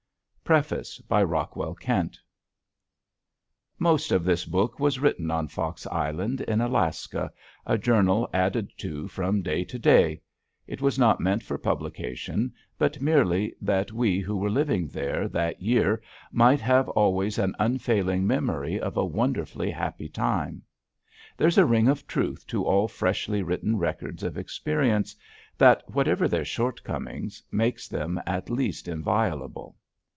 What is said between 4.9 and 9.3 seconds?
written on Fox Island in Alaska, a journal added to